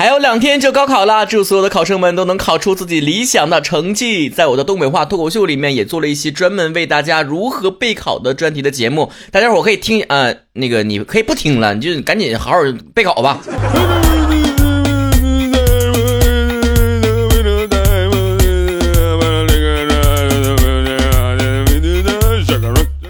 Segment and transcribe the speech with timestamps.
[0.00, 4.30] 还有两天就高考了，祝所有的考生们都能考出自己理想的成绩。
[4.30, 10.00] 在我的东北话脱口秀里面，也做了一期专门为大家如何备考的专题的节目，大家伙可以听。
[10.02, 12.58] 呃，那个你可以不听了，你就赶紧好好
[12.94, 13.40] 备考吧。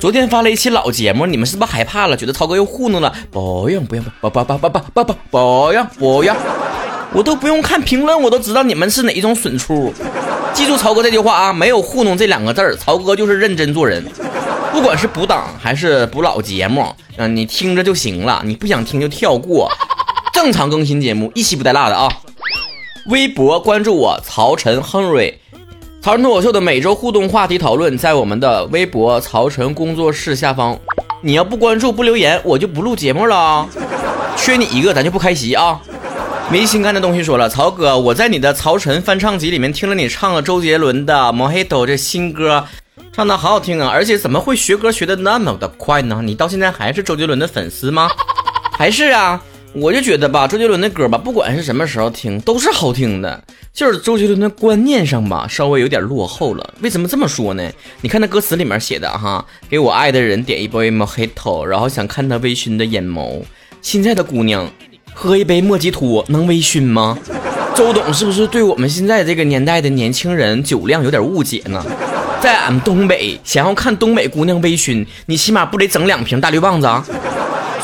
[0.00, 2.16] 昨天发了一期老节目，你们是不是害怕了？
[2.16, 3.12] 觉得涛哥又糊弄了？
[3.30, 6.34] 不用不用不不不不不不不不用不用。
[7.12, 9.92] 我都不用看评论，我都知道你们是哪一种损出。
[10.52, 14.04] 记住曹哥这句话啊，没有糊弄这两个字儿，曹哥就是认真做人。
[14.72, 19.70] 不管是补档还是补老节目，嗯，你听着就行了，你不想听就跳过。
[20.32, 22.08] 正常更新节目，一期不带落的啊。
[23.06, 25.40] 微博关注我曹晨亨瑞，
[26.02, 30.78] 曹晨脱口秀的每周互动话题讨论在我们的微博曹晨工作室下方。
[31.22, 33.66] 你要不关注不留言，我就不录节目了。
[34.36, 35.80] 缺你一个，咱就不开席啊。
[36.50, 42.64] 没心肝的东西说了，曹哥，我在你的曹晨翻唱集里面听了你唱了周杰伦的《Mojito》这新歌，
[43.12, 43.90] 唱的好好听啊！
[43.92, 46.22] 而且怎么会学歌学的那么的快呢？
[46.24, 48.08] 你到现在还是周杰伦的粉丝吗？
[48.72, 49.42] 还是啊？
[49.74, 56.72] 我就觉得吧，周杰伦的歌吧，不管是什么时候听都是好听的，就是周杰伦的观念上吧，稍微有点落后了。
[56.80, 57.70] 为什么这么说呢？
[58.00, 63.42] 你看他歌词里面写的哈，给我爱的人点一杯 Mojito，然后想看他微醺的眼眸。
[63.82, 64.66] 现在的姑娘。
[65.20, 67.18] 喝一杯莫吉托能微醺吗？
[67.74, 71.84] 周董是不是对我们现在这个年代的年轻人酒量有点误解呢？
[72.40, 77.04] 在俺们东北，想要看东北姑娘微醺，你起码不得整两瓶大绿棒子啊？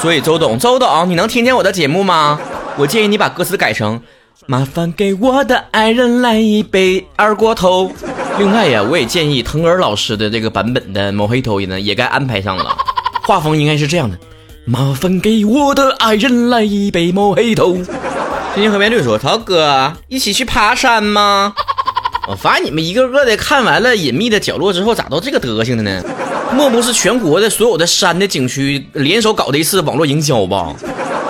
[0.00, 2.38] 所以周董，周董，你能听见我的节目吗？
[2.76, 4.00] 我建议你把歌词改成：
[4.46, 7.90] 麻烦给我的爱人来一杯二锅头。
[8.38, 12.76] 另外呀，我也建议腾格尔老师的这个版本的某黑头呢，也该安排上了。
[13.24, 14.16] 画风应该是这样的。
[14.66, 17.74] 麻烦给我的爱人来一杯莫黑头。
[18.54, 21.52] 最近河边绿说：“涛哥，一起去爬山吗？”
[22.26, 26.02] 我发现你们一个个的看完了《隐秘的角落》之后，咋都这个德行的呢？
[26.54, 30.74] 莫不是全国的所有的山的景区联手搞的一次网络营销吧？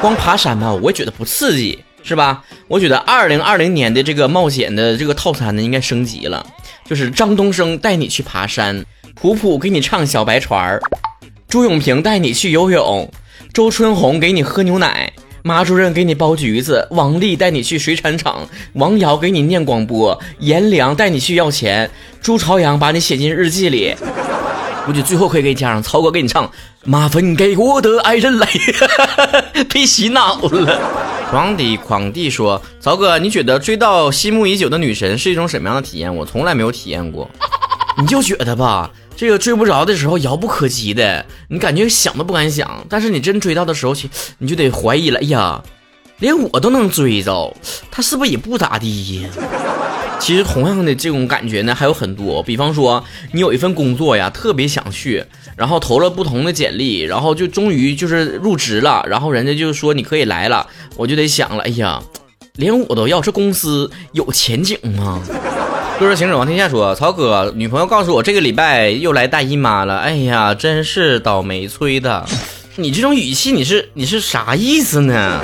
[0.00, 2.42] 光爬山吧，我也觉得不刺激，是吧？
[2.66, 6.44] 我觉得二零二零年的这个冒险的这个套餐呢，应该升级了，
[6.84, 8.84] 就是张东升带你去爬山，
[9.14, 10.82] 普普给你唱小白船儿，
[11.46, 13.08] 朱永平带你去游泳。
[13.60, 15.12] 周春红给你喝牛奶，
[15.42, 21.90] 马主任给你剥橘子，王丽带你去水产厂，王瑶给你念广播，颜良带你去要钱，
[22.22, 23.94] 朱朝阳把你写进日记里。
[24.86, 26.50] 估计最后可以给你加上曹哥给你唱，
[26.84, 28.48] 麻烦给我的爱人来，
[29.70, 30.80] 被洗脑了。
[31.28, 36.16] 狂迪狂迪说，曹哥，你觉得追到心目已久的女神是一种什么样的体验？
[36.16, 37.30] 我从来没有体验过。
[37.98, 38.90] 你就觉得吧。
[39.20, 42.86] 这个追不着的时候遥不可及的，你感觉想都不敢想。
[42.88, 43.94] 但是你真追到的时候，
[44.38, 45.20] 你就得怀疑了。
[45.20, 45.62] 哎呀，
[46.20, 47.54] 连我都能追着，
[47.90, 49.28] 他是不是也不咋地呀？
[50.18, 52.42] 其实同样的这种感觉呢还有很多。
[52.42, 55.22] 比方说，你有一份工作呀，特别想去，
[55.54, 60.66] 然后投了不同的简历，然后就终于就是入职了，然后人家就说你可以来了，
[60.96, 61.62] 我就得想了。
[61.64, 62.02] 哎呀，
[62.54, 65.22] 连我都要，这公司有前景吗？
[66.00, 69.98] 都市行者王天下说：“曹哥，女朋友告诉我这个礼拜又来大姨妈了。
[69.98, 72.24] 哎呀，真是倒霉催的！
[72.76, 75.38] 你这种语气，你是你是啥意思呢？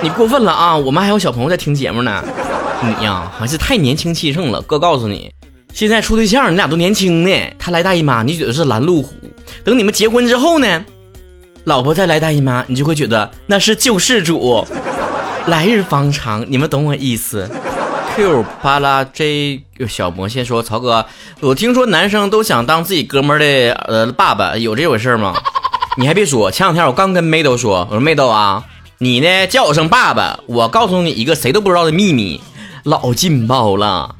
[0.00, 0.76] 你过分了啊！
[0.76, 2.22] 我们还有小朋友在听节目呢。
[2.84, 4.62] 你呀，还是太年轻气盛了。
[4.62, 5.28] 哥告诉你，
[5.74, 7.36] 现在处对象，你俩都年轻呢。
[7.58, 9.12] 他来大姨妈，你觉得是拦路虎；
[9.64, 10.84] 等你们结婚之后呢，
[11.64, 14.64] 老婆再来大姨妈，你就会觉得那是救世主。
[15.46, 17.50] 来日方长，你们懂我意思。”
[18.16, 21.04] Q 巴拉 J 小魔仙说：“曹哥，
[21.40, 25.34] 我听说男生都想当自己哥们儿的呃爸爸，有这回事吗？
[25.98, 28.64] 你还别说，前两天我刚跟妹豆说，我说妹豆啊，
[29.00, 32.40] 你呢叫我声爸爸，我告诉你一个谁都不知道的秘密，
[32.84, 34.16] 老劲爆了。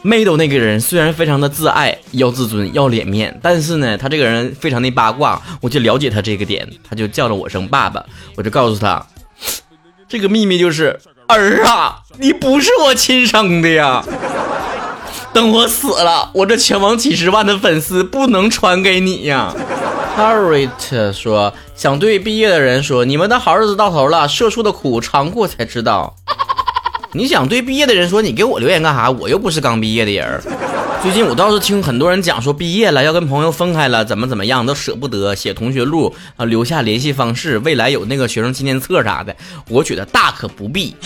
[0.00, 8.02] 妹豆那个人虽然非常的自爱，要自尊，要脸面，但是呢，他这个人非常的八卦，我就了解他这个点，他就叫了我声爸爸，
[8.36, 9.06] 我就告诉他，
[10.08, 14.04] 这个秘密就是。”儿啊，你不是我亲生的呀！
[15.32, 19.52] 等我死了，我这全网几十万的粉丝不能传给你呀。
[20.16, 26.14] Harriet 说：“想对毕业的人说，你们的好日子到头了，社畜的苦尝过才知道。”
[27.16, 29.10] 你想对毕业的人说，你给我留言干啥？
[29.10, 30.40] 我又不是刚毕业的人。
[31.04, 39.36] 最近我倒是听很多人讲说，毕业了要跟朋友分开了，怎么怎么样都舍不得，写同学录啊，留下联系方式，未来有那个学生纪念册啥的。
[39.68, 40.96] 我觉得大可不必。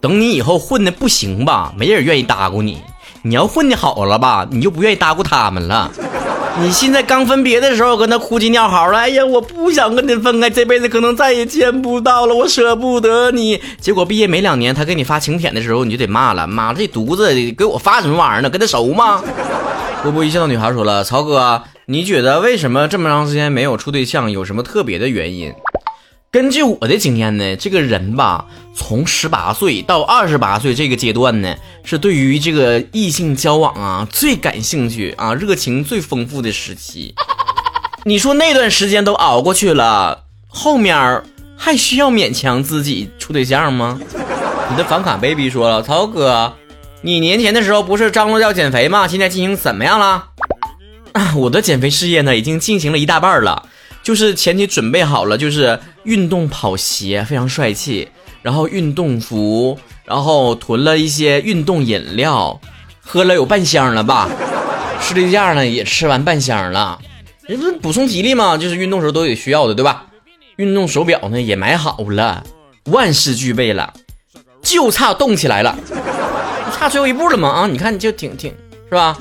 [0.00, 2.76] 等你以后混的不行吧，没人愿意搭咕你；
[3.20, 5.92] 你要混的好了吧，你就不愿意搭咕他们了。
[6.58, 13.60] 你现在刚分别的时候跟他哭鸡尿嚎了，哎呀，我不想跟你分开，这辈子可能再也见不到了，我舍不得你。
[13.78, 18.48] 结果毕业没两年，他给你发请帖的时候，你就得骂了，妈这犊子给我发什么玩意儿呢？
[18.48, 19.22] 跟他熟吗？
[20.02, 24.30] 波波一笑的女孩说了，曹哥，你觉得为什么这么长时间没有处对象？
[24.30, 25.52] 有什么特别的原因？
[26.36, 28.44] 根据我的经验呢，这个人吧，
[28.74, 37.14] 从十八岁到二十八岁这个阶段呢，是对于这个异性交往啊最感兴趣啊，热情最丰富的时期。
[38.04, 41.22] 你说那段时间都熬过去了，后面
[41.56, 43.98] 还需要勉强自己处对象吗？
[44.68, 46.52] 你的房卡 baby 说了，曹哥，
[47.00, 49.08] 你年前的时候不是张罗要减肥吗？
[49.08, 50.26] 现在进行怎么样了？
[51.34, 53.70] 我的减肥事业呢，已经进行了一大半了。
[54.06, 58.08] 就是前期准备好了，就是运动跑鞋，非常帅气，
[58.40, 62.60] 然后运动服，然后囤了一些运动饮料，
[63.00, 64.30] 喝了有半箱了吧，
[65.00, 66.96] 士力架呢也吃完半箱了，
[67.48, 68.56] 人不是补充体力嘛？
[68.56, 70.06] 就是运动时候都得需要的，对吧？
[70.54, 72.44] 运动手表呢也买好了，
[72.84, 73.92] 万事俱备了，
[74.62, 75.76] 就差动起来了，
[76.78, 77.48] 差最后一步了吗？
[77.48, 78.54] 啊，你看你就挺挺
[78.88, 79.18] 是吧？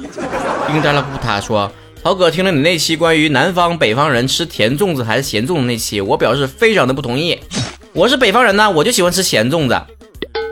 [0.67, 1.71] 冰扎拉布塔说。
[2.05, 7.39] 曹哥听了你那期关于南方北方人吃甜粽子还是咸粽子那期，我表示非常的不同意。
[7.93, 9.81] 我是北方人呢，我就喜欢吃咸粽子。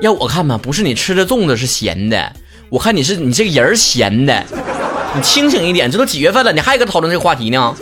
[0.02, 2.34] 要我看吧，不是你吃的粽子是咸的，
[2.70, 4.44] 我看你是你这个人咸的。
[5.16, 7.76] 你清醒一点，这都几月份了，你还搁讨论这个话题呢？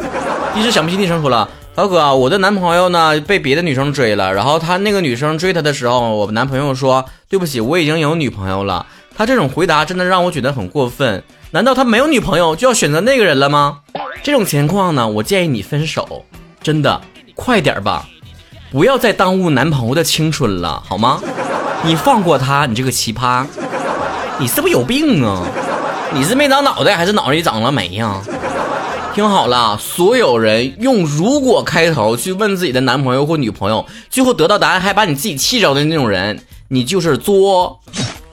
[0.53, 8.85] 一直想不起昵称说了，曹哥，我的男朋友呢被别的女生追了，然后他那个女生追他的时候，我男朋友说对不起，我已经有女朋友了。
[9.15, 11.23] 他这种回答真的让我觉得很过分。
[11.53, 13.79] 难道他没有女朋友就要选择那个人了吗？
[14.23, 16.23] 这种情况呢，我建议你分手，
[16.63, 17.01] 真的
[17.35, 18.07] 快点吧，
[18.71, 21.21] 不要再耽误男朋友的青春了，好吗？
[21.83, 23.45] 你放过他，你这个奇葩，
[24.39, 25.45] 你是不是有病啊？
[26.13, 28.21] 你是没长脑袋还是脑袋里长了霉呀？
[29.13, 37.77] 听好了，所有人用“如果”开头去问自己的男朋友或女朋友，最后得到答案还把你自己气着的那种人，你就是作。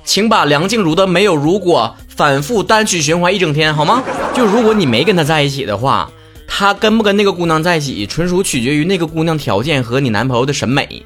[0.08, 4.02] 请把梁静茹的《没有如果》反复单曲循环一整天，好吗？
[4.32, 6.10] 就如果你没跟他在一起的话，
[6.48, 11.04] 他跟不跟那个姑娘在一起，纯属取决于那个姑娘条件和你男朋友的审美。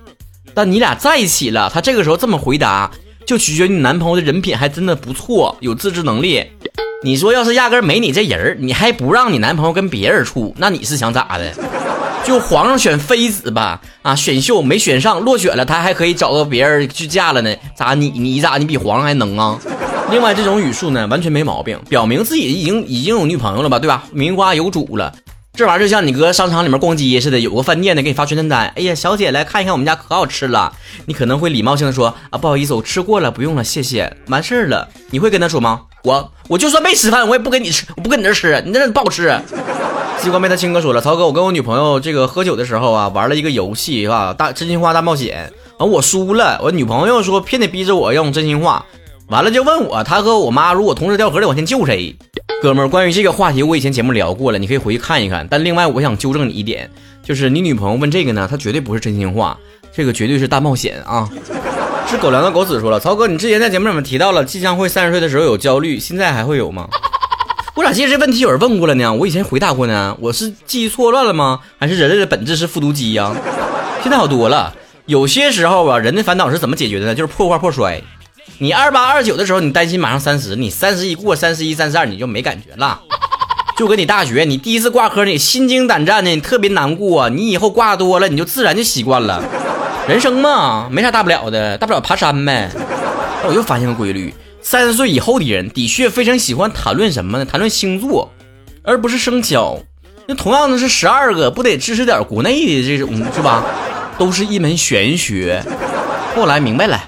[0.55, 2.89] 但你俩在一起了，他这个时候这么回答，
[3.27, 6.45] 就取决于你男朋友的人品还真的不错，有自制能力。
[7.03, 11.53] 你说要是压根没你这人儿你还不让你男朋友跟别人处，那你是想咋的？
[12.25, 17.55] 就皇上选妃子吧，啊，选秀没选上，落选了，他还可以找个别人去嫁了呢。
[17.75, 19.59] 咋你你咋你比皇上还能啊？
[20.11, 24.05] 另外这种语速呢，完全没毛病，表明自己已经已经有女朋友了吧，对吧？
[24.13, 25.13] 名花有主了。
[25.55, 30.73] 这玩意儿就像你搁商场里面逛街似的，有个饭店的给你发宣传单，哎呀，小姐来看一看我们家可好吃了。
[31.05, 34.89] 你可能会礼貌性的说啊，不好意思，我吃过了，不用了，谢谢，完事儿了。
[35.11, 35.83] 你会跟他说吗？
[36.05, 39.39] 我我就算没吃饭，我也不跟你吃，我不跟你这吃，你这不好吃。
[40.23, 44.33] 西瓜妹他亲哥说了，曹哥，我跟我女朋友这个喝酒的时候啊，玩了一个游戏啊？
[44.33, 48.87] 大真心话大冒险，完我输了，我女朋友说偏得逼着我用真心话，
[49.29, 52.17] 完了就问我，他和我妈如果同时掉河里，我先救谁？
[52.63, 55.45] 哥们儿，关于这个话题，我以前节目聊过了，你可以回去看一看。
[55.51, 56.89] 但另外，我想纠正你一点，
[57.21, 59.59] 就是你女朋友问这个呢，她绝对不是真心话，
[59.93, 61.29] 这个绝对是大冒险啊！
[62.09, 66.89] 是狗粮的狗子说了，曹哥，你之前在节目里面提到了即将会三十岁的时候有焦虑，现在还会有吗？
[67.75, 69.13] 我咋记得这问题有人问过了呢？
[69.13, 71.59] 我以前回答过呢，我是记忆错乱了吗？
[71.81, 73.35] 还是人类的本质是复读机呀？
[74.05, 74.73] 现在好多了。
[75.07, 77.15] 有些时候啊，人的烦恼是怎么解决的呢？
[77.17, 78.01] 就是破罐破摔。
[78.59, 83.01] 你二八二九的时候，你担心马上三十，你三十一过，三十一、三十二你就没感觉了。
[83.77, 87.29] 就跟你大学，你第一次挂科，你心惊胆战的，你特别难过。
[87.31, 89.43] 你以后挂多了，你就自然就习惯了。
[90.07, 92.71] 人生嘛，没啥大不了的，大不了爬山呗。
[93.47, 94.33] 我又发现个规律。
[94.61, 97.45] 三十岁以后的人的确非常喜欢谈论什么呢？
[97.45, 98.31] 谈论星座，
[98.85, 99.77] 而不是生肖。
[100.27, 103.65] 那同样的是十二个，不得支持点国内的这种是吧？
[104.19, 105.65] 都是一门玄学。
[106.37, 107.03] 后来明白了，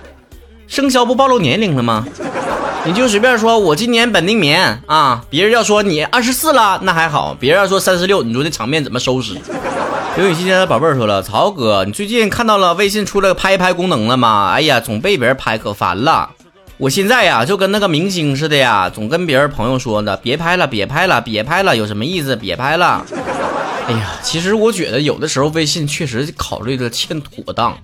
[0.75, 2.05] 生肖不暴露年龄了吗？
[2.85, 5.25] 你就随便说，我今年本命年啊。
[5.31, 9.37] 别人要说你二十四了，那还好；别人要说三十六，你说这场面怎么收拾？
[10.17, 14.51] 刘雨欣家的宝贝儿说了，曹哥，你最近看到了微信出了个拍一拍功能了吗？
[14.53, 16.29] 哎呀，总被别人拍，可烦了。
[16.79, 22.35] 我现在呀，就跟那个明星似的呀，总跟别人朋友说呢，别拍了，别拍了，别拍了，有什么意思？
[22.35, 23.07] 别拍了。
[23.87, 27.79] 哎呀，其实我觉得有的时候微信确实考虑的欠妥当。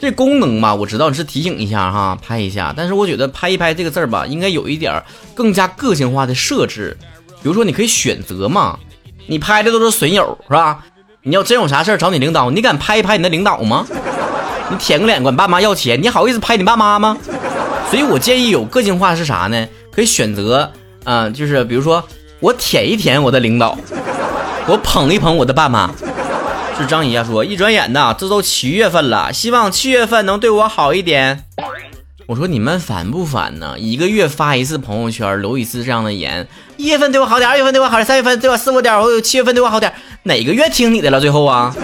[0.00, 2.72] 这功能吧，我知道你是提醒一下哈，拍一下。
[2.76, 5.02] 但是我觉得拍一拍这个字儿吧，应该有一点
[5.34, 6.96] 更加个性化的设置。
[7.42, 8.78] 比如说，你可以选择嘛，
[9.26, 10.84] 你拍的都是损友是吧？
[11.22, 13.84] 你要真有啥事儿找你领导，你敢拍一拍你的领导吗？
[14.70, 17.18] 你舔个脸管爸妈要钱，你好意思拍你爸妈吗？
[17.90, 19.66] 所以我建议有个性化是啥呢？
[19.90, 20.70] 可以选择，
[21.04, 22.02] 啊，就是比如说
[22.38, 23.76] 我舔一舔我的领导，
[24.68, 25.90] 我捧一捧我的爸妈。
[26.78, 31.44] 是张姨呀说，一转眼呐，这都七月份了，希望七月份能对我好一点。
[32.28, 33.74] 我说你们烦不烦呢？
[33.76, 36.46] 一个月发一次朋友圈，留一次这样的言。
[36.76, 39.92] 一月份对我好点，二月份对我好点，三月份对我四五点，我有七月份对我好点，
[40.22, 41.18] 哪个月听你的了？
[41.20, 41.74] 最后啊。